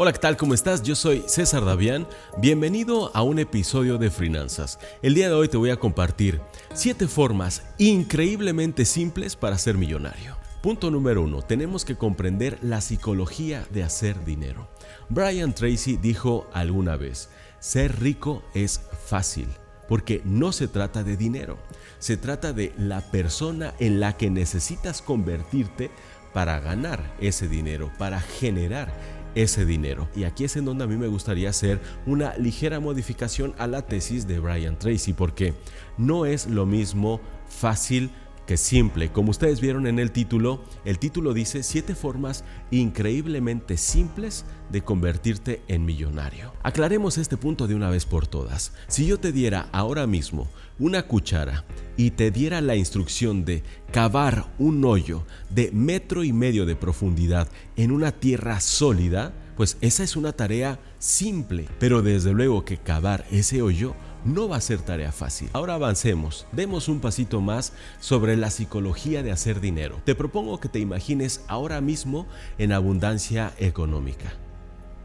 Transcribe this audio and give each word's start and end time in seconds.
Hola, 0.00 0.12
¿qué 0.12 0.20
tal? 0.20 0.36
¿Cómo 0.36 0.54
estás? 0.54 0.84
Yo 0.84 0.94
soy 0.94 1.24
César 1.26 1.64
Davián. 1.64 2.06
Bienvenido 2.36 3.10
a 3.16 3.22
un 3.22 3.40
episodio 3.40 3.98
de 3.98 4.12
Finanzas. 4.12 4.78
El 5.02 5.14
día 5.14 5.26
de 5.26 5.34
hoy 5.34 5.48
te 5.48 5.56
voy 5.56 5.70
a 5.70 5.80
compartir 5.80 6.40
7 6.72 7.08
formas 7.08 7.64
increíblemente 7.78 8.84
simples 8.84 9.34
para 9.34 9.58
ser 9.58 9.76
millonario. 9.76 10.36
Punto 10.62 10.92
número 10.92 11.22
1. 11.22 11.42
Tenemos 11.42 11.84
que 11.84 11.96
comprender 11.96 12.60
la 12.62 12.80
psicología 12.80 13.66
de 13.72 13.82
hacer 13.82 14.24
dinero. 14.24 14.68
Brian 15.08 15.52
Tracy 15.52 15.96
dijo 15.96 16.48
alguna 16.52 16.94
vez, 16.94 17.28
ser 17.58 17.98
rico 17.98 18.44
es 18.54 18.80
fácil 19.04 19.48
porque 19.88 20.22
no 20.24 20.52
se 20.52 20.68
trata 20.68 21.02
de 21.02 21.16
dinero, 21.16 21.58
se 21.98 22.16
trata 22.16 22.52
de 22.52 22.72
la 22.76 23.00
persona 23.00 23.74
en 23.80 23.98
la 23.98 24.16
que 24.16 24.30
necesitas 24.30 25.02
convertirte 25.02 25.90
para 26.32 26.60
ganar 26.60 27.16
ese 27.20 27.48
dinero, 27.48 27.90
para 27.98 28.20
generar 28.20 28.92
ese 29.34 29.64
dinero. 29.64 30.08
Y 30.14 30.24
aquí 30.24 30.44
es 30.44 30.56
en 30.56 30.64
donde 30.64 30.84
a 30.84 30.86
mí 30.86 30.96
me 30.96 31.06
gustaría 31.06 31.50
hacer 31.50 31.80
una 32.06 32.36
ligera 32.36 32.80
modificación 32.80 33.54
a 33.58 33.66
la 33.66 33.82
tesis 33.82 34.26
de 34.26 34.38
Brian 34.40 34.78
Tracy, 34.78 35.12
porque 35.12 35.54
no 35.96 36.26
es 36.26 36.46
lo 36.46 36.66
mismo 36.66 37.20
fácil 37.48 38.10
que 38.48 38.56
simple. 38.56 39.12
Como 39.12 39.30
ustedes 39.30 39.60
vieron 39.60 39.86
en 39.86 39.98
el 39.98 40.10
título, 40.10 40.64
el 40.86 40.98
título 40.98 41.34
dice 41.34 41.62
siete 41.62 41.94
formas 41.94 42.44
increíblemente 42.70 43.76
simples 43.76 44.46
de 44.72 44.80
convertirte 44.80 45.60
en 45.68 45.84
millonario. 45.84 46.54
Aclaremos 46.62 47.18
este 47.18 47.36
punto 47.36 47.66
de 47.66 47.74
una 47.74 47.90
vez 47.90 48.06
por 48.06 48.26
todas. 48.26 48.72
Si 48.86 49.06
yo 49.06 49.20
te 49.20 49.32
diera 49.32 49.68
ahora 49.70 50.06
mismo 50.06 50.48
una 50.78 51.02
cuchara 51.06 51.66
y 51.98 52.12
te 52.12 52.30
diera 52.30 52.62
la 52.62 52.74
instrucción 52.74 53.44
de 53.44 53.64
cavar 53.92 54.50
un 54.58 54.82
hoyo 54.82 55.24
de 55.50 55.70
metro 55.72 56.24
y 56.24 56.32
medio 56.32 56.64
de 56.64 56.74
profundidad 56.74 57.48
en 57.76 57.92
una 57.92 58.12
tierra 58.12 58.60
sólida, 58.60 59.34
pues 59.58 59.76
esa 59.82 60.04
es 60.04 60.16
una 60.16 60.32
tarea 60.32 60.80
simple, 60.98 61.68
pero 61.78 62.00
desde 62.00 62.32
luego 62.32 62.64
que 62.64 62.78
cavar 62.78 63.26
ese 63.30 63.60
hoyo 63.60 63.94
no 64.28 64.48
va 64.48 64.56
a 64.56 64.60
ser 64.60 64.80
tarea 64.82 65.10
fácil. 65.10 65.48
Ahora 65.52 65.74
avancemos, 65.74 66.46
demos 66.52 66.88
un 66.88 67.00
pasito 67.00 67.40
más 67.40 67.72
sobre 67.98 68.36
la 68.36 68.50
psicología 68.50 69.22
de 69.22 69.32
hacer 69.32 69.60
dinero. 69.60 70.00
Te 70.04 70.14
propongo 70.14 70.60
que 70.60 70.68
te 70.68 70.78
imagines 70.78 71.42
ahora 71.48 71.80
mismo 71.80 72.26
en 72.58 72.72
abundancia 72.72 73.52
económica. 73.58 74.32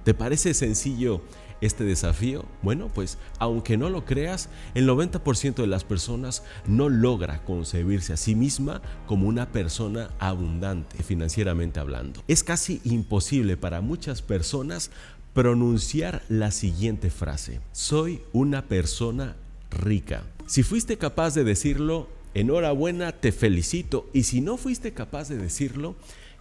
¿Te 0.03 0.13
parece 0.13 0.53
sencillo 0.53 1.21
este 1.61 1.85
desafío? 1.85 2.43
Bueno, 2.61 2.89
pues 2.93 3.17
aunque 3.39 3.77
no 3.77 3.89
lo 3.89 4.03
creas, 4.03 4.49
el 4.75 4.89
90% 4.89 5.55
de 5.55 5.67
las 5.67 5.85
personas 5.85 6.43
no 6.67 6.89
logra 6.89 7.41
concebirse 7.45 8.11
a 8.11 8.17
sí 8.17 8.35
misma 8.35 8.81
como 9.07 9.29
una 9.29 9.53
persona 9.53 10.09
abundante 10.19 11.01
financieramente 11.01 11.79
hablando. 11.79 12.21
Es 12.27 12.43
casi 12.43 12.81
imposible 12.83 13.55
para 13.55 13.79
muchas 13.79 14.21
personas 14.21 14.91
pronunciar 15.33 16.23
la 16.29 16.51
siguiente 16.51 17.09
frase. 17.09 17.59
Soy 17.71 18.21
una 18.31 18.67
persona 18.67 19.35
rica. 19.71 20.23
Si 20.45 20.63
fuiste 20.63 20.97
capaz 20.97 21.33
de 21.33 21.43
decirlo, 21.43 22.07
enhorabuena, 22.33 23.11
te 23.13 23.31
felicito. 23.31 24.09
Y 24.13 24.23
si 24.23 24.41
no 24.41 24.57
fuiste 24.57 24.93
capaz 24.93 25.29
de 25.29 25.37
decirlo, 25.37 25.95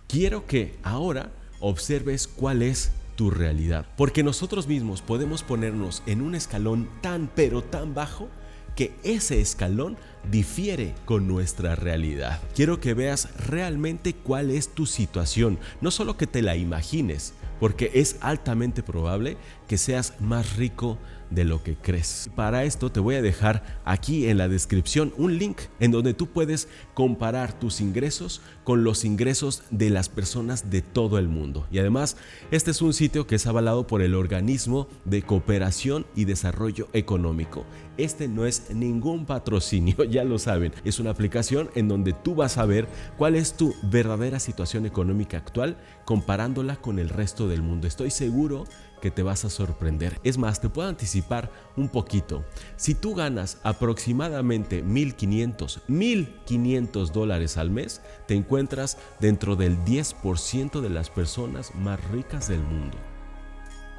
quiero 0.09 0.47
que 0.47 0.75
ahora 0.83 1.33
observes 1.61 2.27
cuál 2.27 2.63
es 2.63 2.93
tu 3.17 3.31
realidad. 3.31 3.87
Porque 3.97 4.23
nosotros 4.23 4.67
mismos 4.67 5.01
podemos 5.01 5.43
ponernos 5.43 6.03
en 6.07 6.21
un 6.21 6.35
escalón 6.35 6.89
tan 7.01 7.31
pero 7.35 7.63
tan 7.63 7.95
bajo 7.95 8.29
que 8.77 8.95
ese 9.03 9.41
escalón 9.41 9.97
difiere 10.31 10.95
con 11.05 11.27
nuestra 11.27 11.75
realidad. 11.75 12.41
Quiero 12.55 12.81
que 12.81 12.95
veas 12.95 13.29
realmente 13.47 14.15
cuál 14.15 14.51
es 14.51 14.69
tu 14.69 14.87
situación, 14.87 15.59
no 15.81 15.91
solo 15.91 16.17
que 16.17 16.27
te 16.27 16.43
la 16.43 16.57
imagines, 16.57 17.35
porque 17.61 17.91
es 17.95 18.17
altamente 18.21 18.83
probable 18.83 19.37
que 19.69 19.79
seas 19.79 20.15
más 20.21 20.57
rico 20.57 20.99
de 21.31 21.45
lo 21.45 21.63
que 21.63 21.77
crees. 21.77 22.31
Para 22.35 22.65
esto 22.65 22.91
te 22.93 23.01
voy 23.01 23.15
a 23.15 23.23
dejar 23.23 23.81
aquí 23.85 24.27
en 24.27 24.39
la 24.39 24.49
descripción 24.49 25.13
un 25.17 25.39
link 25.39 25.59
en 25.81 25.91
donde 25.91 26.15
tú 26.15 26.27
puedes 26.27 26.69
comparar 26.95 27.59
tus 27.59 27.81
ingresos 27.81 28.43
con 28.65 28.85
los 28.85 29.05
ingresos 29.05 29.63
de 29.71 29.91
las 29.91 30.09
personas 30.09 30.71
de 30.71 30.83
todo 30.83 31.19
el 31.19 31.29
mundo. 31.29 31.67
Y 31.71 31.79
además, 31.79 32.17
este 32.51 32.71
es 32.71 32.83
un 32.83 32.93
sitio 32.93 33.27
que 33.27 33.37
es 33.37 33.47
avalado 33.47 33.87
por 33.87 34.03
el 34.03 34.15
Organismo 34.15 34.89
de 35.05 35.23
Cooperación 35.23 36.07
y 36.15 36.25
Desarrollo 36.25 36.89
Económico. 36.93 37.65
Este 37.97 38.29
no 38.29 38.47
es 38.47 38.71
ningún 38.71 39.27
patrocinio, 39.27 40.05
ya 40.13 40.25
lo 40.25 40.39
saben. 40.39 40.73
Es 40.85 41.01
una 41.01 41.11
aplicación 41.11 41.71
en 41.75 41.89
donde 41.89 42.13
tú 42.13 42.37
vas 42.37 42.59
a 42.59 42.67
ver 42.67 42.87
cuál 43.19 43.35
es 43.35 43.55
tu 43.55 43.75
verdadera 43.83 44.39
situación 44.39 44.87
económica 44.87 45.39
actual 45.39 45.77
comparándola 46.05 46.77
con 46.77 46.99
el 46.99 47.09
resto 47.09 47.49
del 47.49 47.63
mundo. 47.63 47.89
Estoy 47.89 48.11
seguro 48.11 48.65
que 49.01 49.11
te 49.11 49.25
vas 49.25 49.45
a 49.45 49.51
sorprender. 49.51 50.21
Es 50.23 50.39
más, 50.39 50.61
te 50.61 50.69
puedo 50.69 50.89
anticipar 50.89 51.51
un 51.77 51.89
poquito. 51.89 52.45
Si 52.77 52.95
tú 52.95 53.15
ganas 53.15 53.59
aproximadamente 53.65 54.85
1.500, 54.85 55.81
1.500 55.89 57.11
dólares 57.11 57.57
al 57.57 57.71
mes, 57.71 58.01
te 58.29 58.35
encuentras 58.35 58.99
dentro 59.19 59.57
del 59.57 59.77
10% 59.85 60.81
de 60.81 60.91
las 60.91 61.11
personas 61.11 61.75
más 61.75 62.03
ricas 62.11 62.49
del 62.49 62.63
mundo. 62.63 62.97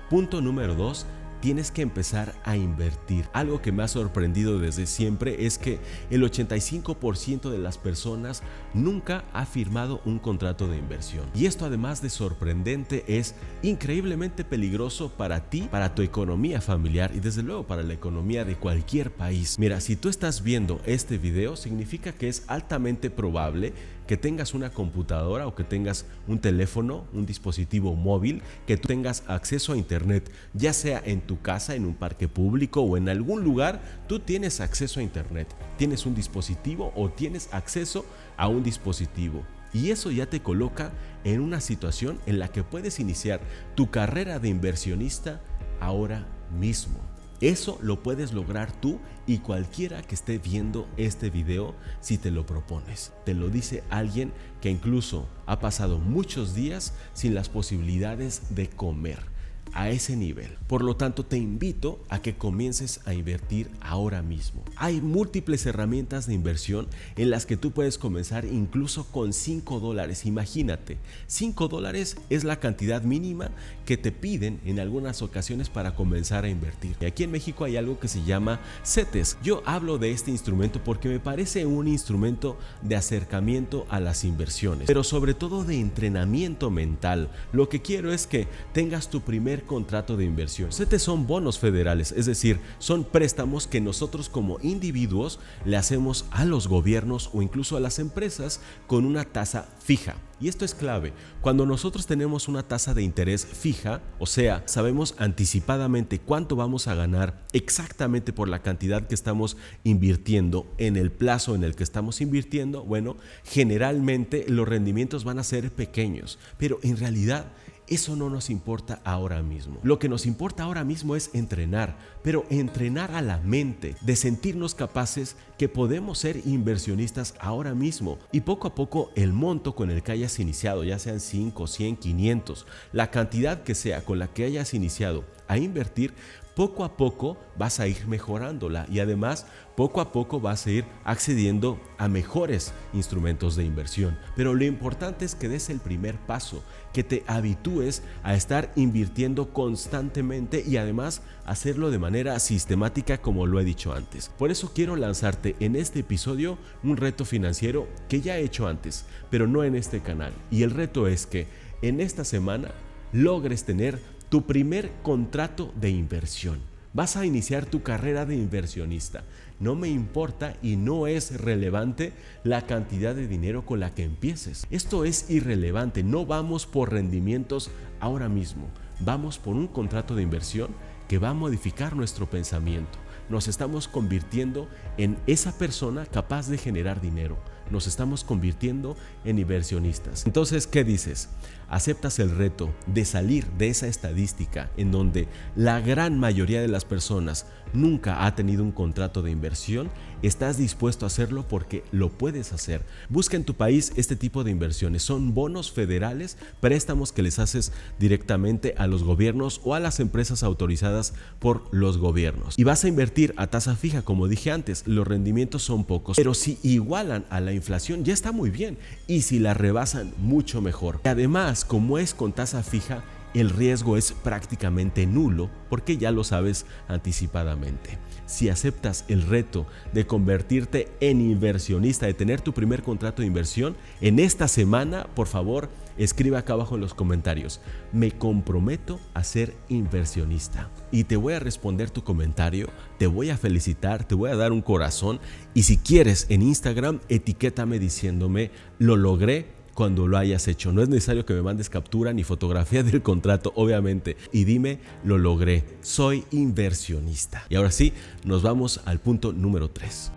Punto 0.09 0.41
número 0.41 0.75
2 0.75 1.05
tienes 1.43 1.71
que 1.71 1.81
empezar 1.81 2.33
a 2.45 2.55
invertir. 2.55 3.25
Algo 3.33 3.61
que 3.61 3.73
me 3.73 3.83
ha 3.83 3.89
sorprendido 3.89 4.59
desde 4.59 4.85
siempre 4.85 5.45
es 5.45 5.57
que 5.57 5.81
el 6.09 6.23
85% 6.23 7.49
de 7.49 7.57
las 7.57 7.77
personas 7.77 8.43
nunca 8.73 9.25
ha 9.33 9.45
firmado 9.45 9.99
un 10.05 10.19
contrato 10.19 10.69
de 10.69 10.77
inversión. 10.77 11.25
Y 11.35 11.47
esto 11.47 11.65
además 11.65 12.01
de 12.01 12.09
sorprendente 12.09 13.03
es 13.09 13.35
increíblemente 13.61 14.45
peligroso 14.45 15.09
para 15.17 15.49
ti, 15.49 15.67
para 15.69 15.93
tu 15.93 16.01
economía 16.01 16.61
familiar 16.61 17.11
y 17.13 17.19
desde 17.19 17.43
luego 17.43 17.67
para 17.67 17.83
la 17.83 17.91
economía 17.91 18.45
de 18.45 18.55
cualquier 18.55 19.11
país. 19.11 19.59
Mira, 19.59 19.81
si 19.81 19.97
tú 19.97 20.07
estás 20.07 20.43
viendo 20.43 20.79
este 20.85 21.17
video, 21.17 21.57
significa 21.57 22.13
que 22.13 22.29
es 22.29 22.45
altamente 22.47 23.09
probable 23.09 23.73
que 24.07 24.17
tengas 24.17 24.53
una 24.53 24.69
computadora 24.71 25.47
o 25.47 25.55
que 25.55 25.63
tengas 25.63 26.05
un 26.27 26.39
teléfono, 26.39 27.05
un 27.13 27.25
dispositivo 27.25 27.95
móvil, 27.95 28.41
que 28.67 28.77
tú 28.77 28.87
tengas 28.87 29.23
acceso 29.27 29.73
a 29.73 29.77
internet, 29.77 30.29
ya 30.53 30.73
sea 30.73 31.01
en 31.05 31.21
tu 31.21 31.41
casa, 31.41 31.75
en 31.75 31.85
un 31.85 31.95
parque 31.95 32.27
público 32.27 32.81
o 32.81 32.97
en 32.97 33.09
algún 33.09 33.43
lugar, 33.43 33.81
tú 34.07 34.19
tienes 34.19 34.61
acceso 34.61 34.99
a 34.99 35.03
internet, 35.03 35.47
tienes 35.77 36.05
un 36.05 36.15
dispositivo 36.15 36.91
o 36.95 37.09
tienes 37.09 37.49
acceso 37.53 38.05
a 38.37 38.47
un 38.47 38.63
dispositivo. 38.63 39.43
Y 39.73 39.89
eso 39.89 40.11
ya 40.11 40.27
te 40.27 40.41
coloca 40.41 40.91
en 41.23 41.41
una 41.41 41.59
situación 41.59 42.19
en 42.27 42.37
la 42.39 42.49
que 42.49 42.63
puedes 42.63 42.99
iniciar 42.99 43.41
tu 43.75 43.89
carrera 43.89 44.37
de 44.39 44.49
inversionista 44.49 45.41
ahora 45.79 46.27
mismo. 46.59 47.12
Eso 47.43 47.77
lo 47.81 48.01
puedes 48.01 48.31
lograr 48.31 48.71
tú 48.71 49.01
y 49.27 49.39
cualquiera 49.39 50.01
que 50.01 50.15
esté 50.15 50.37
viendo 50.37 50.87
este 50.95 51.29
video 51.29 51.75
si 51.99 52.17
te 52.17 52.31
lo 52.31 52.45
propones. 52.45 53.11
Te 53.25 53.33
lo 53.33 53.49
dice 53.49 53.83
alguien 53.89 54.31
que 54.61 54.69
incluso 54.69 55.27
ha 55.45 55.59
pasado 55.59 55.99
muchos 55.99 56.55
días 56.55 56.93
sin 57.11 57.35
las 57.35 57.49
posibilidades 57.49 58.55
de 58.55 58.69
comer 58.69 59.32
a 59.73 59.89
ese 59.89 60.15
nivel. 60.15 60.57
Por 60.67 60.83
lo 60.83 60.95
tanto, 60.95 61.25
te 61.25 61.37
invito 61.37 61.99
a 62.09 62.21
que 62.21 62.35
comiences 62.35 63.01
a 63.05 63.13
invertir 63.13 63.69
ahora 63.81 64.21
mismo. 64.21 64.63
Hay 64.75 65.01
múltiples 65.01 65.65
herramientas 65.65 66.27
de 66.27 66.33
inversión 66.33 66.87
en 67.15 67.29
las 67.29 67.45
que 67.45 67.57
tú 67.57 67.71
puedes 67.71 67.97
comenzar 67.97 68.45
incluso 68.45 69.05
con 69.07 69.33
5 69.33 69.79
dólares. 69.79 70.25
Imagínate, 70.25 70.97
5 71.27 71.67
dólares 71.67 72.17
es 72.29 72.43
la 72.43 72.59
cantidad 72.59 73.01
mínima 73.03 73.51
que 73.85 73.97
te 73.97 74.11
piden 74.11 74.59
en 74.65 74.79
algunas 74.79 75.21
ocasiones 75.21 75.69
para 75.69 75.95
comenzar 75.95 76.45
a 76.45 76.49
invertir. 76.49 76.95
Y 76.99 77.05
aquí 77.05 77.23
en 77.23 77.31
México 77.31 77.65
hay 77.65 77.77
algo 77.77 77.99
que 77.99 78.07
se 78.07 78.23
llama 78.23 78.59
CETES. 78.83 79.37
Yo 79.43 79.61
hablo 79.65 79.97
de 79.97 80.11
este 80.11 80.31
instrumento 80.31 80.83
porque 80.83 81.09
me 81.09 81.19
parece 81.19 81.65
un 81.65 81.87
instrumento 81.87 82.57
de 82.81 82.95
acercamiento 82.95 83.85
a 83.89 83.99
las 83.99 84.23
inversiones, 84.23 84.87
pero 84.87 85.03
sobre 85.03 85.33
todo 85.33 85.63
de 85.63 85.79
entrenamiento 85.79 86.69
mental. 86.69 87.29
Lo 87.51 87.69
que 87.69 87.81
quiero 87.81 88.13
es 88.13 88.27
que 88.27 88.47
tengas 88.73 89.09
tu 89.09 89.21
primer 89.21 89.62
contrato 89.63 90.17
de 90.17 90.25
inversión. 90.25 90.71
CETES 90.71 91.03
son 91.03 91.27
bonos 91.27 91.59
federales, 91.59 92.11
es 92.11 92.25
decir, 92.25 92.59
son 92.79 93.03
préstamos 93.03 93.67
que 93.67 93.81
nosotros 93.81 94.29
como 94.29 94.59
individuos 94.61 95.39
le 95.65 95.77
hacemos 95.77 96.25
a 96.31 96.45
los 96.45 96.67
gobiernos 96.67 97.29
o 97.33 97.41
incluso 97.41 97.77
a 97.77 97.79
las 97.79 97.99
empresas 97.99 98.59
con 98.87 99.05
una 99.05 99.23
tasa 99.23 99.69
fija. 99.79 100.15
Y 100.43 100.49
esto 100.49 100.65
es 100.65 100.75
clave. 100.75 101.13
Cuando 101.39 101.65
nosotros 101.65 102.05
tenemos 102.05 102.49
una 102.49 102.63
tasa 102.63 102.93
de 102.93 103.01
interés 103.01 103.45
fija, 103.45 104.01
o 104.19 104.25
sea, 104.25 104.61
sabemos 104.65 105.15
anticipadamente 105.17 106.19
cuánto 106.19 106.57
vamos 106.57 106.87
a 106.87 106.95
ganar 106.95 107.45
exactamente 107.53 108.33
por 108.33 108.49
la 108.49 108.61
cantidad 108.61 109.07
que 109.07 109.15
estamos 109.15 109.55
invirtiendo 109.85 110.67
en 110.77 110.97
el 110.97 111.13
plazo 111.13 111.55
en 111.55 111.63
el 111.63 111.75
que 111.75 111.83
estamos 111.83 112.19
invirtiendo, 112.19 112.83
bueno, 112.83 113.15
generalmente 113.45 114.45
los 114.49 114.67
rendimientos 114.67 115.23
van 115.23 115.39
a 115.39 115.43
ser 115.43 115.71
pequeños, 115.71 116.39
pero 116.57 116.79
en 116.83 116.97
realidad 116.97 117.53
eso 117.87 118.15
no 118.15 118.29
nos 118.29 118.49
importa 118.49 119.01
ahora 119.03 119.41
mismo. 119.41 119.79
Lo 119.83 119.99
que 119.99 120.09
nos 120.09 120.25
importa 120.25 120.63
ahora 120.63 120.83
mismo 120.83 121.15
es 121.15 121.29
entrenar, 121.33 121.97
pero 122.23 122.45
entrenar 122.49 123.11
a 123.11 123.21
la 123.21 123.37
mente, 123.39 123.95
de 124.01 124.15
sentirnos 124.15 124.75
capaces 124.75 125.35
que 125.57 125.69
podemos 125.69 126.17
ser 126.17 126.41
inversionistas 126.45 127.35
ahora 127.39 127.73
mismo 127.73 128.17
y 128.31 128.41
poco 128.41 128.67
a 128.67 128.75
poco 128.75 129.11
el 129.15 129.33
monto 129.33 129.75
con 129.75 129.91
el 129.91 130.03
que 130.03 130.11
hayas 130.11 130.39
iniciado, 130.39 130.83
ya 130.83 130.99
sean 130.99 131.19
5, 131.19 131.67
100, 131.67 131.97
500, 131.97 132.65
la 132.91 133.11
cantidad 133.11 133.63
que 133.63 133.75
sea 133.75 134.03
con 134.03 134.19
la 134.19 134.27
que 134.27 134.45
hayas 134.45 134.73
iniciado 134.73 135.23
a 135.53 135.57
invertir, 135.57 136.13
poco 136.55 136.83
a 136.83 136.97
poco 136.97 137.37
vas 137.57 137.79
a 137.79 137.87
ir 137.87 138.07
mejorándola 138.07 138.85
y 138.89 138.99
además 138.99 139.47
poco 139.75 140.01
a 140.01 140.11
poco 140.11 140.39
vas 140.39 140.67
a 140.67 140.71
ir 140.71 140.85
accediendo 141.03 141.79
a 141.97 142.07
mejores 142.07 142.73
instrumentos 142.93 143.55
de 143.55 143.63
inversión. 143.63 144.17
Pero 144.35 144.53
lo 144.53 144.63
importante 144.63 145.25
es 145.25 145.33
que 145.33 145.49
des 145.49 145.69
el 145.69 145.79
primer 145.79 146.15
paso, 146.17 146.63
que 146.93 147.03
te 147.03 147.23
habitúes 147.25 148.03
a 148.21 148.35
estar 148.35 148.71
invirtiendo 148.75 149.51
constantemente 149.51 150.63
y 150.65 150.77
además 150.77 151.21
hacerlo 151.45 151.89
de 151.89 151.99
manera 151.99 152.37
sistemática 152.39 153.17
como 153.19 153.47
lo 153.47 153.59
he 153.59 153.63
dicho 153.63 153.93
antes. 153.93 154.29
Por 154.37 154.51
eso 154.51 154.71
quiero 154.73 154.95
lanzarte 154.95 155.55
en 155.59 155.75
este 155.75 155.99
episodio 155.99 156.57
un 156.83 156.97
reto 156.97 157.25
financiero 157.25 157.87
que 158.09 158.21
ya 158.21 158.37
he 158.37 158.43
hecho 158.43 158.67
antes, 158.67 159.05
pero 159.31 159.47
no 159.47 159.63
en 159.63 159.75
este 159.75 160.01
canal. 160.01 160.33
Y 160.51 160.63
el 160.63 160.71
reto 160.71 161.07
es 161.07 161.25
que 161.25 161.47
en 161.81 161.99
esta 161.99 162.23
semana 162.23 162.69
logres 163.11 163.63
tener 163.63 163.99
tu 164.33 164.47
primer 164.47 164.91
contrato 165.03 165.71
de 165.79 165.91
inversión. 165.91 166.57
Vas 166.91 167.17
a 167.17 167.23
iniciar 167.23 167.67
tu 167.67 167.83
carrera 167.83 168.25
de 168.25 168.35
inversionista. 168.35 169.25
No 169.59 169.75
me 169.75 169.89
importa 169.89 170.55
y 170.63 170.75
no 170.75 171.05
es 171.05 171.39
relevante 171.39 172.13
la 172.43 172.63
cantidad 172.63 173.13
de 173.13 173.27
dinero 173.27 173.63
con 173.63 173.79
la 173.79 173.93
que 173.93 174.03
empieces. 174.03 174.65
Esto 174.71 175.05
es 175.05 175.29
irrelevante. 175.29 176.01
No 176.01 176.25
vamos 176.25 176.65
por 176.65 176.91
rendimientos 176.91 177.69
ahora 177.99 178.27
mismo. 178.27 178.65
Vamos 179.01 179.37
por 179.37 179.55
un 179.55 179.67
contrato 179.67 180.15
de 180.15 180.23
inversión 180.23 180.71
que 181.07 181.19
va 181.19 181.29
a 181.29 181.35
modificar 181.35 181.95
nuestro 181.95 182.27
pensamiento. 182.27 182.97
Nos 183.29 183.47
estamos 183.47 183.87
convirtiendo 183.87 184.67
en 184.97 185.15
esa 185.27 185.55
persona 185.59 186.07
capaz 186.07 186.47
de 186.47 186.57
generar 186.57 187.01
dinero 187.01 187.37
nos 187.71 187.87
estamos 187.87 188.23
convirtiendo 188.23 188.95
en 189.25 189.39
inversionistas. 189.39 190.25
Entonces, 190.25 190.67
¿qué 190.67 190.83
dices? 190.83 191.29
¿Aceptas 191.69 192.19
el 192.19 192.35
reto 192.35 192.73
de 192.87 193.05
salir 193.05 193.45
de 193.57 193.69
esa 193.69 193.87
estadística 193.87 194.69
en 194.77 194.91
donde 194.91 195.27
la 195.55 195.79
gran 195.79 196.19
mayoría 196.19 196.61
de 196.61 196.67
las 196.67 196.85
personas 196.85 197.45
nunca 197.73 198.25
ha 198.25 198.35
tenido 198.35 198.63
un 198.63 198.71
contrato 198.71 199.21
de 199.21 199.31
inversión? 199.31 199.89
¿Estás 200.21 200.57
dispuesto 200.57 201.05
a 201.05 201.07
hacerlo 201.07 201.45
porque 201.47 201.83
lo 201.91 202.09
puedes 202.09 202.53
hacer? 202.53 202.81
Busca 203.09 203.35
en 203.35 203.43
tu 203.43 203.55
país 203.55 203.91
este 203.97 204.15
tipo 204.15 204.43
de 204.43 204.51
inversiones. 204.51 205.03
Son 205.03 205.33
bonos 205.33 205.71
federales, 205.71 206.37
préstamos 206.61 207.11
que 207.11 207.23
les 207.23 207.39
haces 207.39 207.73
directamente 207.99 208.73
a 208.77 208.87
los 208.87 209.03
gobiernos 209.03 209.59
o 209.63 209.75
a 209.75 209.79
las 209.79 209.99
empresas 209.99 210.43
autorizadas 210.43 211.13
por 211.39 211.63
los 211.71 211.97
gobiernos. 211.97 212.57
Y 212.57 212.63
vas 212.63 212.85
a 212.85 212.87
invertir 212.87 213.33
a 213.37 213.47
tasa 213.47 213.75
fija, 213.75 214.01
como 214.01 214.27
dije 214.27 214.51
antes, 214.51 214.87
los 214.87 215.07
rendimientos 215.07 215.63
son 215.63 215.83
pocos, 215.83 216.15
pero 216.15 216.33
si 216.33 216.57
igualan 216.63 217.25
a 217.29 217.41
la 217.41 217.53
inflación 217.53 218.05
ya 218.05 218.13
está 218.13 218.31
muy 218.31 218.49
bien 218.49 218.77
y 219.07 219.21
si 219.21 219.39
la 219.39 219.53
rebasan 219.53 220.13
mucho 220.19 220.61
mejor. 220.61 221.01
Además, 221.03 221.65
como 221.65 221.97
es 221.97 222.13
con 222.13 222.31
tasa 222.31 222.63
fija, 222.63 223.03
el 223.33 223.49
riesgo 223.49 223.97
es 223.97 224.11
prácticamente 224.11 225.05
nulo 225.05 225.49
porque 225.69 225.97
ya 225.97 226.11
lo 226.11 226.23
sabes 226.23 226.65
anticipadamente. 226.87 227.97
Si 228.25 228.49
aceptas 228.49 229.05
el 229.09 229.23
reto 229.23 229.65
de 229.91 230.07
convertirte 230.07 230.87
en 231.01 231.19
inversionista, 231.19 232.05
de 232.05 232.13
tener 232.13 232.41
tu 232.41 232.53
primer 232.53 232.81
contrato 232.81 233.21
de 233.21 233.27
inversión, 233.27 233.75
en 234.01 234.19
esta 234.19 234.47
semana, 234.47 235.07
por 235.13 235.27
favor, 235.27 235.69
escribe 235.97 236.37
acá 236.37 236.53
abajo 236.53 236.75
en 236.75 236.81
los 236.81 236.93
comentarios, 236.93 237.59
me 237.91 238.11
comprometo 238.11 238.99
a 239.13 239.23
ser 239.23 239.55
inversionista. 239.67 240.69
Y 240.91 241.03
te 241.03 241.17
voy 241.17 241.33
a 241.33 241.39
responder 241.39 241.89
tu 241.89 242.03
comentario, 242.03 242.69
te 242.97 243.07
voy 243.07 243.29
a 243.29 243.37
felicitar, 243.37 244.05
te 244.05 244.15
voy 244.15 244.31
a 244.31 244.35
dar 244.35 244.51
un 244.51 244.61
corazón 244.61 245.19
y 245.53 245.63
si 245.63 245.77
quieres 245.77 246.27
en 246.29 246.41
Instagram, 246.41 247.01
etiquétame 247.09 247.77
diciéndome, 247.77 248.51
lo 248.79 248.95
logré 248.95 249.62
cuando 249.73 250.07
lo 250.07 250.17
hayas 250.17 250.47
hecho. 250.47 250.71
No 250.71 250.81
es 250.81 250.89
necesario 250.89 251.25
que 251.25 251.33
me 251.33 251.41
mandes 251.41 251.69
captura 251.69 252.13
ni 252.13 252.23
fotografía 252.23 252.83
del 252.83 253.01
contrato, 253.01 253.51
obviamente. 253.55 254.17
Y 254.31 254.43
dime, 254.43 254.79
lo 255.03 255.17
logré. 255.17 255.63
Soy 255.81 256.25
inversionista. 256.31 257.45
Y 257.49 257.55
ahora 257.55 257.71
sí, 257.71 257.93
nos 258.23 258.41
vamos 258.41 258.81
al 258.85 258.99
punto 258.99 259.33
número 259.33 259.69
3. 259.69 260.11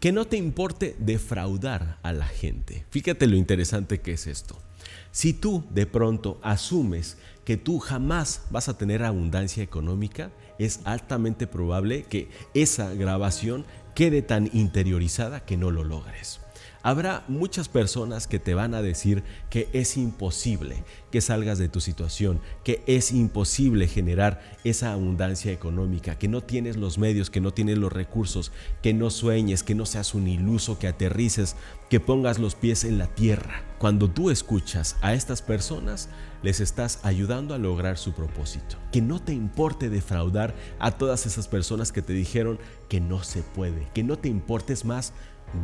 Que 0.00 0.12
no 0.12 0.26
te 0.26 0.36
importe 0.36 0.96
defraudar 0.98 1.98
a 2.02 2.12
la 2.12 2.26
gente. 2.26 2.84
Fíjate 2.90 3.26
lo 3.26 3.36
interesante 3.36 4.00
que 4.00 4.12
es 4.12 4.26
esto. 4.26 4.58
Si 5.10 5.32
tú 5.32 5.64
de 5.70 5.86
pronto 5.86 6.38
asumes 6.42 7.16
que 7.44 7.56
tú 7.56 7.78
jamás 7.78 8.42
vas 8.50 8.68
a 8.68 8.76
tener 8.76 9.02
abundancia 9.02 9.62
económica, 9.62 10.30
es 10.58 10.80
altamente 10.84 11.46
probable 11.46 12.02
que 12.04 12.28
esa 12.54 12.92
grabación 12.92 13.64
quede 13.94 14.20
tan 14.20 14.50
interiorizada 14.52 15.44
que 15.44 15.56
no 15.56 15.70
lo 15.70 15.84
logres. 15.84 16.40
Habrá 16.86 17.24
muchas 17.26 17.68
personas 17.68 18.28
que 18.28 18.38
te 18.38 18.54
van 18.54 18.72
a 18.72 18.80
decir 18.80 19.24
que 19.50 19.68
es 19.72 19.96
imposible 19.96 20.84
que 21.10 21.20
salgas 21.20 21.58
de 21.58 21.68
tu 21.68 21.80
situación, 21.80 22.40
que 22.62 22.84
es 22.86 23.10
imposible 23.10 23.88
generar 23.88 24.40
esa 24.62 24.92
abundancia 24.92 25.50
económica, 25.50 26.16
que 26.16 26.28
no 26.28 26.44
tienes 26.44 26.76
los 26.76 26.96
medios, 26.96 27.28
que 27.28 27.40
no 27.40 27.52
tienes 27.52 27.76
los 27.76 27.92
recursos, 27.92 28.52
que 28.84 28.94
no 28.94 29.10
sueñes, 29.10 29.64
que 29.64 29.74
no 29.74 29.84
seas 29.84 30.14
un 30.14 30.28
iluso, 30.28 30.78
que 30.78 30.86
aterrices, 30.86 31.56
que 31.90 31.98
pongas 31.98 32.38
los 32.38 32.54
pies 32.54 32.84
en 32.84 32.98
la 32.98 33.08
tierra. 33.08 33.64
Cuando 33.80 34.08
tú 34.08 34.30
escuchas 34.30 34.94
a 35.00 35.12
estas 35.12 35.42
personas, 35.42 36.08
les 36.44 36.60
estás 36.60 37.00
ayudando 37.02 37.54
a 37.54 37.58
lograr 37.58 37.98
su 37.98 38.12
propósito. 38.12 38.76
Que 38.92 39.02
no 39.02 39.20
te 39.20 39.32
importe 39.32 39.90
defraudar 39.90 40.54
a 40.78 40.92
todas 40.92 41.26
esas 41.26 41.48
personas 41.48 41.90
que 41.90 42.02
te 42.02 42.12
dijeron 42.12 42.60
que 42.88 43.00
no 43.00 43.24
se 43.24 43.42
puede, 43.42 43.88
que 43.92 44.04
no 44.04 44.16
te 44.16 44.28
importes 44.28 44.84
más 44.84 45.12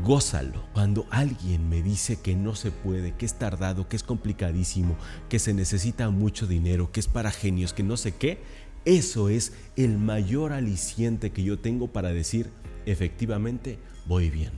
gózalo. 0.04 0.64
Cuando 0.72 1.06
alguien 1.10 1.68
me 1.68 1.82
dice 1.82 2.20
que 2.20 2.34
no 2.34 2.54
se 2.54 2.70
puede, 2.70 3.14
que 3.14 3.26
es 3.26 3.34
tardado, 3.34 3.88
que 3.88 3.96
es 3.96 4.02
complicadísimo, 4.02 4.96
que 5.28 5.38
se 5.38 5.54
necesita 5.54 6.10
mucho 6.10 6.46
dinero, 6.46 6.92
que 6.92 7.00
es 7.00 7.08
para 7.08 7.30
genios, 7.30 7.72
que 7.72 7.82
no 7.82 7.96
sé 7.96 8.12
qué, 8.12 8.40
eso 8.84 9.28
es 9.28 9.52
el 9.76 9.98
mayor 9.98 10.52
aliciente 10.52 11.30
que 11.30 11.44
yo 11.44 11.58
tengo 11.58 11.88
para 11.88 12.12
decir, 12.12 12.50
efectivamente, 12.86 13.78
voy 14.06 14.30
bien. 14.30 14.52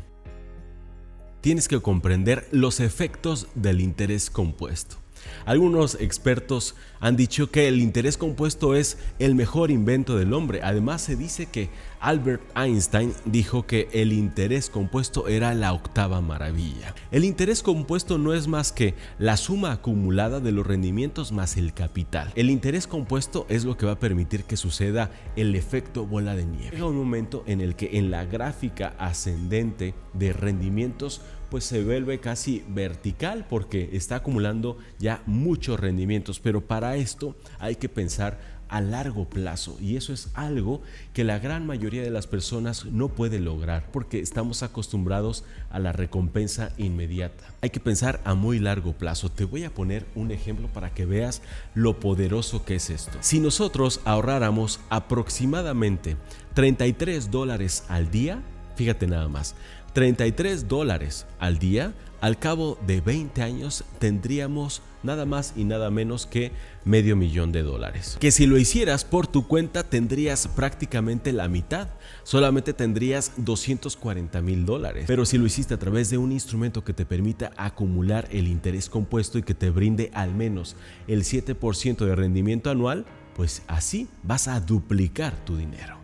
Tienes 1.40 1.68
que 1.68 1.80
comprender 1.80 2.48
los 2.52 2.80
efectos 2.80 3.48
del 3.54 3.82
interés 3.82 4.30
compuesto. 4.30 4.96
Algunos 5.44 5.94
expertos 5.96 6.74
han 7.00 7.16
dicho 7.16 7.50
que 7.50 7.68
el 7.68 7.80
interés 7.80 8.16
compuesto 8.16 8.74
es 8.74 8.98
el 9.18 9.34
mejor 9.34 9.70
invento 9.70 10.16
del 10.16 10.32
hombre. 10.32 10.60
Además 10.62 11.02
se 11.02 11.16
dice 11.16 11.46
que 11.46 11.70
Albert 12.04 12.42
Einstein 12.54 13.14
dijo 13.24 13.66
que 13.66 13.88
el 13.94 14.12
interés 14.12 14.68
compuesto 14.68 15.26
era 15.26 15.54
la 15.54 15.72
octava 15.72 16.20
maravilla. 16.20 16.94
El 17.10 17.24
interés 17.24 17.62
compuesto 17.62 18.18
no 18.18 18.34
es 18.34 18.46
más 18.46 18.72
que 18.72 18.94
la 19.18 19.38
suma 19.38 19.72
acumulada 19.72 20.38
de 20.38 20.52
los 20.52 20.66
rendimientos 20.66 21.32
más 21.32 21.56
el 21.56 21.72
capital. 21.72 22.30
El 22.34 22.50
interés 22.50 22.86
compuesto 22.86 23.46
es 23.48 23.64
lo 23.64 23.78
que 23.78 23.86
va 23.86 23.92
a 23.92 23.98
permitir 24.00 24.44
que 24.44 24.58
suceda 24.58 25.12
el 25.34 25.54
efecto 25.54 26.04
bola 26.04 26.36
de 26.36 26.44
nieve. 26.44 26.72
Llega 26.72 26.84
un 26.84 26.98
momento 26.98 27.42
en 27.46 27.62
el 27.62 27.74
que 27.74 27.96
en 27.96 28.10
la 28.10 28.26
gráfica 28.26 28.94
ascendente 28.98 29.94
de 30.12 30.34
rendimientos 30.34 31.22
pues 31.54 31.64
se 31.64 31.84
vuelve 31.84 32.18
casi 32.18 32.64
vertical 32.68 33.46
porque 33.48 33.90
está 33.92 34.16
acumulando 34.16 34.76
ya 34.98 35.22
muchos 35.24 35.78
rendimientos, 35.78 36.40
pero 36.40 36.66
para 36.66 36.96
esto 36.96 37.36
hay 37.60 37.76
que 37.76 37.88
pensar 37.88 38.40
a 38.74 38.80
largo 38.80 39.24
plazo 39.26 39.76
y 39.80 39.94
eso 39.94 40.12
es 40.12 40.30
algo 40.34 40.82
que 41.12 41.22
la 41.22 41.38
gran 41.38 41.64
mayoría 41.64 42.02
de 42.02 42.10
las 42.10 42.26
personas 42.26 42.86
no 42.86 43.08
puede 43.08 43.38
lograr 43.38 43.88
porque 43.92 44.18
estamos 44.18 44.64
acostumbrados 44.64 45.44
a 45.70 45.78
la 45.78 45.92
recompensa 45.92 46.72
inmediata. 46.76 47.44
Hay 47.60 47.70
que 47.70 47.78
pensar 47.78 48.20
a 48.24 48.34
muy 48.34 48.58
largo 48.58 48.92
plazo. 48.92 49.30
Te 49.30 49.44
voy 49.44 49.62
a 49.62 49.72
poner 49.72 50.04
un 50.16 50.32
ejemplo 50.32 50.66
para 50.66 50.92
que 50.92 51.06
veas 51.06 51.40
lo 51.76 52.00
poderoso 52.00 52.64
que 52.64 52.74
es 52.74 52.90
esto. 52.90 53.16
Si 53.20 53.38
nosotros 53.38 54.00
ahorráramos 54.04 54.80
aproximadamente 54.90 56.16
33 56.54 57.30
dólares 57.30 57.84
al 57.86 58.10
día, 58.10 58.42
fíjate 58.74 59.06
nada 59.06 59.28
más, 59.28 59.54
33 59.94 60.66
dólares 60.66 61.24
al 61.38 61.60
día, 61.60 61.94
al 62.20 62.36
cabo 62.38 62.76
de 62.84 63.00
20 63.00 63.42
años 63.42 63.84
tendríamos 64.00 64.82
nada 65.04 65.24
más 65.24 65.52
y 65.56 65.64
nada 65.64 65.88
menos 65.90 66.26
que 66.26 66.50
medio 66.84 67.14
millón 67.14 67.52
de 67.52 67.62
dólares. 67.62 68.16
Que 68.18 68.32
si 68.32 68.46
lo 68.46 68.58
hicieras 68.58 69.04
por 69.04 69.28
tu 69.28 69.46
cuenta 69.46 69.84
tendrías 69.84 70.48
prácticamente 70.48 71.32
la 71.32 71.46
mitad, 71.46 71.90
solamente 72.24 72.72
tendrías 72.72 73.32
240 73.36 74.42
mil 74.42 74.66
dólares. 74.66 75.04
Pero 75.06 75.24
si 75.24 75.38
lo 75.38 75.46
hiciste 75.46 75.74
a 75.74 75.78
través 75.78 76.10
de 76.10 76.18
un 76.18 76.32
instrumento 76.32 76.82
que 76.82 76.92
te 76.92 77.06
permita 77.06 77.52
acumular 77.56 78.26
el 78.32 78.48
interés 78.48 78.88
compuesto 78.88 79.38
y 79.38 79.42
que 79.42 79.54
te 79.54 79.70
brinde 79.70 80.10
al 80.12 80.34
menos 80.34 80.74
el 81.06 81.22
7% 81.22 82.04
de 82.04 82.16
rendimiento 82.16 82.68
anual, 82.68 83.04
pues 83.36 83.62
así 83.68 84.08
vas 84.24 84.48
a 84.48 84.58
duplicar 84.58 85.36
tu 85.44 85.56
dinero. 85.56 85.98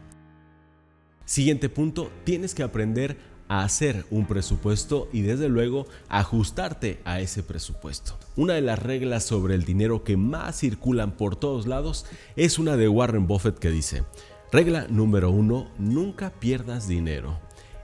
Siguiente 1.25 1.68
punto, 1.68 2.11
tienes 2.25 2.56
que 2.56 2.64
aprender 2.64 3.30
a 3.50 3.64
hacer 3.64 4.07
un 4.12 4.26
presupuesto 4.26 5.09
y 5.12 5.23
desde 5.23 5.49
luego 5.49 5.88
ajustarte 6.09 7.00
a 7.04 7.21
ese 7.21 7.42
presupuesto. 7.42 8.16
Una 8.37 8.54
de 8.54 8.61
las 8.61 8.78
reglas 8.78 9.25
sobre 9.25 9.57
el 9.57 9.64
dinero 9.64 10.04
que 10.04 10.16
más 10.16 10.61
circulan 10.61 11.11
por 11.11 11.35
todos 11.35 11.66
lados 11.66 12.07
es 12.37 12.61
una 12.61 12.76
de 12.76 12.88
Warren 12.88 13.26
Buffett 13.26 13.59
que 13.59 13.73
dice, 13.73 14.04
regla 14.52 14.87
número 14.88 15.33
uno, 15.33 15.69
nunca 15.78 16.30
pierdas 16.30 16.87
dinero. 16.87 17.40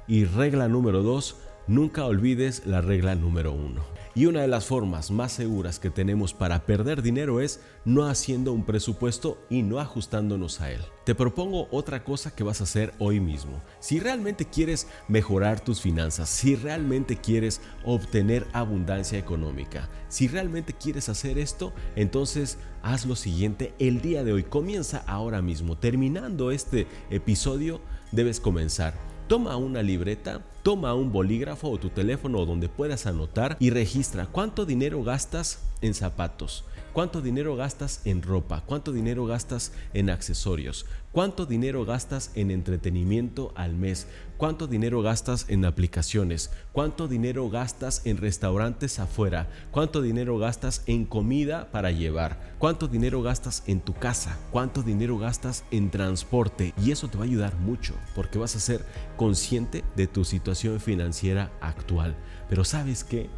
Y 0.07 0.25
regla 0.25 0.69
número 0.69 1.03
dos, 1.03 1.35
nunca 1.67 2.05
olvides 2.05 2.65
la 2.65 2.81
regla 2.81 3.17
número 3.17 3.53
uno. 3.53 3.96
Y 4.17 4.25
una 4.25 4.41
de 4.41 4.49
las 4.49 4.65
formas 4.65 5.11
más 5.11 5.31
seguras 5.31 5.79
que 5.79 5.91
tenemos 5.91 6.33
para 6.33 6.65
perder 6.65 7.03
dinero 7.03 7.43
es 7.43 7.61
no 7.85 8.07
haciendo 8.07 8.55
un 8.55 8.65
presupuesto 8.65 9.37
y 9.51 9.61
no 9.63 9.79
ajustándonos 9.79 10.63
a 10.63 10.73
él. 10.73 10.81
Te 11.05 11.15
propongo 11.15 11.69
otra 11.71 12.03
cosa 12.03 12.35
que 12.35 12.43
vas 12.43 12.63
a 12.63 12.65
hacer 12.65 12.95
hoy 12.99 13.21
mismo. 13.21 13.63
Si 13.79 14.01
realmente 14.01 14.47
quieres 14.47 14.89
mejorar 15.07 15.61
tus 15.61 15.83
finanzas, 15.83 16.31
si 16.31 16.57
realmente 16.57 17.19
quieres 17.19 17.61
obtener 17.85 18.47
abundancia 18.55 19.19
económica, 19.19 19.91
si 20.09 20.29
realmente 20.29 20.73
quieres 20.73 21.11
hacer 21.11 21.37
esto, 21.37 21.75
entonces 21.95 22.57
haz 22.83 23.05
lo 23.05 23.17
siguiente 23.17 23.75
el 23.79 24.01
día 24.01 24.25
de 24.25 24.33
hoy. 24.33 24.45
Comienza 24.45 25.05
ahora 25.07 25.43
mismo. 25.43 25.77
Terminando 25.77 26.53
este 26.53 26.87
episodio, 27.11 27.83
debes 28.13 28.41
comenzar 28.41 28.95
Toma 29.29 29.57
una 29.57 29.83
libreta, 29.83 30.41
toma 30.67 30.95
un 30.95 31.13
bolígrafo 31.13 31.71
o 31.71 31.79
tu 31.79 31.91
teléfono 31.91 32.45
donde 32.45 32.69
puedas 32.69 33.07
anotar 33.07 33.57
y 33.61 33.71
registra 33.71 34.27
cuánto 34.27 34.67
dinero 34.67 35.01
gastas 35.05 35.61
en 35.81 35.95
zapatos, 35.95 36.65
cuánto 36.97 37.21
dinero 37.21 37.57
gastas 37.57 38.01
en 38.07 38.23
ropa, 38.23 38.63
cuánto 38.65 38.91
dinero 38.91 39.27
gastas 39.27 39.71
en 39.93 40.09
accesorios, 40.09 40.87
cuánto 41.13 41.45
dinero 41.45 41.85
gastas 41.85 42.31
en 42.35 42.51
entretenimiento 42.51 43.53
al 43.55 43.75
mes, 43.75 44.07
cuánto 44.39 44.67
dinero 44.67 45.03
gastas 45.03 45.45
en 45.51 45.67
aplicaciones, 45.67 46.51
cuánto 46.73 47.07
dinero 47.07 47.51
gastas 47.51 48.01
en 48.07 48.17
restaurantes 48.17 48.99
afuera, 48.99 49.47
cuánto 49.73 50.01
dinero 50.01 50.39
gastas 50.39 50.85
en 50.87 51.05
comida 51.05 51.71
para 51.71 51.91
llevar, 51.91 52.55
cuánto 52.59 52.89
dinero 52.89 53.21
gastas 53.21 53.63
en 53.67 53.81
tu 53.81 53.93
casa, 53.93 54.39
cuánto 54.51 54.83
dinero 54.83 55.19
gastas 55.19 55.65
en 55.71 55.91
transporte. 55.91 56.73
Y 56.83 56.93
eso 56.93 57.09
te 57.09 57.19
va 57.19 57.25
a 57.25 57.27
ayudar 57.27 57.57
mucho 57.57 57.93
porque 58.15 58.39
vas 58.39 58.57
a 58.57 58.61
ser 58.61 58.87
consciente 59.19 59.85
de 59.97 60.07
tu 60.07 60.25
situación 60.25 60.81
financiera 60.81 61.53
actual. 61.61 62.17
Pero 62.49 62.65
sabes 62.65 63.05
que 63.05 63.29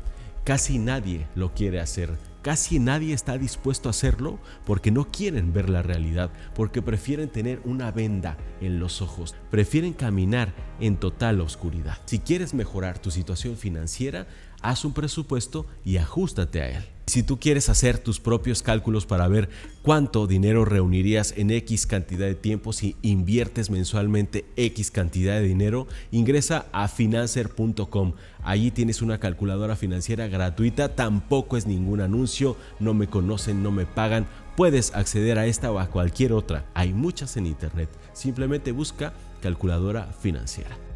casi 0.44 0.78
nadie 0.78 1.26
lo 1.34 1.54
quiere 1.54 1.80
hacer 1.80 2.27
Casi 2.42 2.78
nadie 2.78 3.14
está 3.14 3.36
dispuesto 3.36 3.88
a 3.88 3.90
hacerlo 3.90 4.38
porque 4.64 4.90
no 4.90 5.10
quieren 5.10 5.52
ver 5.52 5.68
la 5.68 5.82
realidad, 5.82 6.30
porque 6.54 6.82
prefieren 6.82 7.28
tener 7.28 7.60
una 7.64 7.90
venda 7.90 8.36
en 8.60 8.78
los 8.78 9.02
ojos, 9.02 9.34
prefieren 9.50 9.92
caminar 9.92 10.54
en 10.80 10.96
total 10.96 11.40
oscuridad. 11.40 11.98
Si 12.06 12.20
quieres 12.20 12.54
mejorar 12.54 12.98
tu 12.98 13.10
situación 13.10 13.56
financiera, 13.56 14.26
haz 14.62 14.84
un 14.84 14.92
presupuesto 14.92 15.66
y 15.84 15.96
ajustate 15.96 16.62
a 16.62 16.70
él. 16.70 16.97
Si 17.08 17.22
tú 17.22 17.40
quieres 17.40 17.70
hacer 17.70 17.96
tus 17.96 18.20
propios 18.20 18.62
cálculos 18.62 19.06
para 19.06 19.28
ver 19.28 19.48
cuánto 19.80 20.26
dinero 20.26 20.66
reunirías 20.66 21.32
en 21.38 21.50
X 21.50 21.86
cantidad 21.86 22.26
de 22.26 22.34
tiempo 22.34 22.74
si 22.74 22.96
inviertes 23.00 23.70
mensualmente 23.70 24.44
X 24.56 24.90
cantidad 24.90 25.36
de 25.36 25.42
dinero, 25.42 25.86
ingresa 26.10 26.66
a 26.70 26.86
financer.com. 26.86 28.12
Allí 28.44 28.70
tienes 28.70 29.00
una 29.00 29.18
calculadora 29.18 29.74
financiera 29.74 30.28
gratuita, 30.28 30.94
tampoco 30.94 31.56
es 31.56 31.66
ningún 31.66 32.02
anuncio, 32.02 32.58
no 32.78 32.92
me 32.92 33.06
conocen, 33.06 33.62
no 33.62 33.70
me 33.70 33.86
pagan. 33.86 34.26
Puedes 34.54 34.94
acceder 34.94 35.38
a 35.38 35.46
esta 35.46 35.72
o 35.72 35.78
a 35.78 35.88
cualquier 35.88 36.34
otra. 36.34 36.66
Hay 36.74 36.92
muchas 36.92 37.38
en 37.38 37.46
internet. 37.46 37.88
Simplemente 38.12 38.70
busca 38.70 39.14
calculadora 39.40 40.12
financiera 40.12 40.87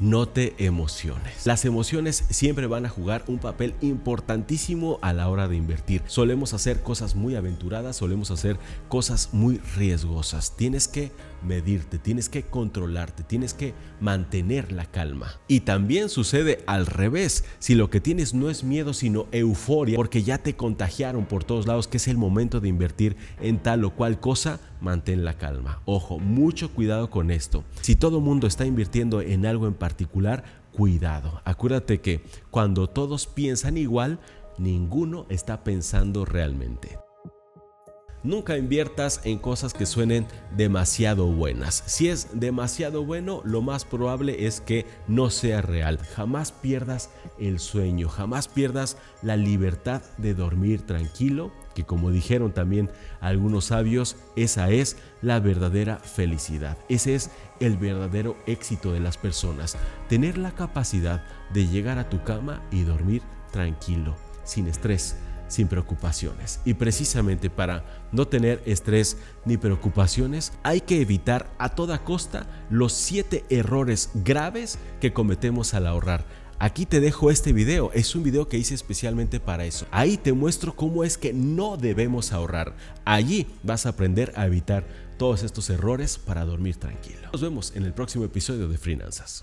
no 0.00 0.26
te 0.26 0.54
emociones. 0.58 1.46
Las 1.46 1.64
emociones 1.64 2.24
siempre 2.30 2.66
van 2.66 2.86
a 2.86 2.88
jugar 2.88 3.24
un 3.26 3.38
papel 3.38 3.74
importantísimo 3.80 4.98
a 5.02 5.12
la 5.12 5.28
hora 5.28 5.48
de 5.48 5.56
invertir. 5.56 6.02
Solemos 6.06 6.54
hacer 6.54 6.82
cosas 6.82 7.14
muy 7.14 7.34
aventuradas, 7.34 7.96
solemos 7.96 8.30
hacer 8.30 8.58
cosas 8.88 9.30
muy 9.32 9.58
riesgosas. 9.76 10.56
Tienes 10.56 10.88
que 10.88 11.10
medirte, 11.42 11.98
tienes 11.98 12.28
que 12.28 12.42
controlarte, 12.42 13.22
tienes 13.22 13.54
que 13.54 13.74
mantener 14.00 14.72
la 14.72 14.86
calma. 14.86 15.40
Y 15.48 15.60
también 15.60 16.08
sucede 16.08 16.62
al 16.66 16.86
revés, 16.86 17.44
si 17.58 17.74
lo 17.74 17.90
que 17.90 18.00
tienes 18.00 18.34
no 18.34 18.50
es 18.50 18.64
miedo 18.64 18.92
sino 18.92 19.26
euforia, 19.32 19.96
porque 19.96 20.22
ya 20.22 20.38
te 20.38 20.56
contagiaron 20.56 21.26
por 21.26 21.44
todos 21.44 21.66
lados 21.66 21.88
que 21.88 21.98
es 21.98 22.08
el 22.08 22.16
momento 22.16 22.60
de 22.60 22.68
invertir 22.68 23.16
en 23.40 23.58
tal 23.58 23.84
o 23.84 23.94
cual 23.94 24.20
cosa, 24.20 24.60
mantén 24.80 25.24
la 25.24 25.34
calma. 25.34 25.82
Ojo, 25.84 26.18
mucho 26.18 26.70
cuidado 26.70 27.10
con 27.10 27.30
esto. 27.30 27.64
Si 27.80 27.96
todo 27.96 28.20
mundo 28.20 28.46
está 28.46 28.66
invirtiendo 28.66 29.20
en 29.20 29.46
algo 29.46 29.66
en 29.66 29.74
particular, 29.74 30.44
cuidado. 30.72 31.40
Acuérdate 31.44 32.00
que 32.00 32.20
cuando 32.50 32.88
todos 32.88 33.26
piensan 33.26 33.76
igual, 33.76 34.20
ninguno 34.58 35.26
está 35.28 35.64
pensando 35.64 36.24
realmente. 36.24 36.98
Nunca 38.24 38.56
inviertas 38.56 39.20
en 39.22 39.38
cosas 39.38 39.72
que 39.72 39.86
suenen 39.86 40.26
demasiado 40.56 41.26
buenas. 41.26 41.84
Si 41.86 42.08
es 42.08 42.28
demasiado 42.32 43.04
bueno, 43.04 43.42
lo 43.44 43.62
más 43.62 43.84
probable 43.84 44.46
es 44.46 44.60
que 44.60 44.86
no 45.06 45.30
sea 45.30 45.62
real. 45.62 45.98
Jamás 46.16 46.50
pierdas 46.50 47.10
el 47.38 47.60
sueño, 47.60 48.08
jamás 48.08 48.48
pierdas 48.48 48.96
la 49.22 49.36
libertad 49.36 50.02
de 50.16 50.34
dormir 50.34 50.82
tranquilo, 50.82 51.52
que 51.76 51.84
como 51.84 52.10
dijeron 52.10 52.52
también 52.52 52.90
algunos 53.20 53.66
sabios, 53.66 54.16
esa 54.34 54.70
es 54.70 54.96
la 55.22 55.38
verdadera 55.38 55.98
felicidad. 55.98 56.76
Ese 56.88 57.14
es 57.14 57.30
el 57.60 57.76
verdadero 57.76 58.36
éxito 58.46 58.92
de 58.92 59.00
las 59.00 59.16
personas. 59.16 59.76
Tener 60.08 60.38
la 60.38 60.50
capacidad 60.50 61.24
de 61.52 61.68
llegar 61.68 61.98
a 61.98 62.08
tu 62.08 62.24
cama 62.24 62.62
y 62.72 62.82
dormir 62.82 63.22
tranquilo, 63.52 64.16
sin 64.42 64.66
estrés 64.66 65.16
sin 65.48 65.68
preocupaciones. 65.68 66.60
Y 66.64 66.74
precisamente 66.74 67.50
para 67.50 67.84
no 68.12 68.28
tener 68.28 68.62
estrés 68.66 69.16
ni 69.44 69.56
preocupaciones, 69.56 70.52
hay 70.62 70.80
que 70.80 71.00
evitar 71.00 71.50
a 71.58 71.70
toda 71.70 72.04
costa 72.04 72.46
los 72.70 72.92
siete 72.92 73.44
errores 73.50 74.10
graves 74.14 74.78
que 75.00 75.12
cometemos 75.12 75.74
al 75.74 75.86
ahorrar. 75.86 76.24
Aquí 76.60 76.86
te 76.86 76.98
dejo 76.98 77.30
este 77.30 77.52
video, 77.52 77.92
es 77.92 78.16
un 78.16 78.24
video 78.24 78.48
que 78.48 78.58
hice 78.58 78.74
especialmente 78.74 79.38
para 79.38 79.64
eso. 79.64 79.86
Ahí 79.92 80.16
te 80.16 80.32
muestro 80.32 80.74
cómo 80.74 81.04
es 81.04 81.16
que 81.16 81.32
no 81.32 81.76
debemos 81.76 82.32
ahorrar. 82.32 82.74
Allí 83.04 83.46
vas 83.62 83.86
a 83.86 83.90
aprender 83.90 84.32
a 84.34 84.46
evitar 84.46 84.84
todos 85.18 85.44
estos 85.44 85.70
errores 85.70 86.18
para 86.18 86.44
dormir 86.44 86.74
tranquilo. 86.76 87.28
Nos 87.32 87.42
vemos 87.42 87.72
en 87.76 87.84
el 87.84 87.92
próximo 87.92 88.24
episodio 88.24 88.68
de 88.68 88.76
Finanzas. 88.76 89.36